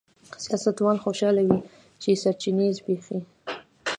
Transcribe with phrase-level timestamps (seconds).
[0.43, 1.59] سیاستوال خوشاله وي
[2.01, 3.19] چې سرچینې زبېښي.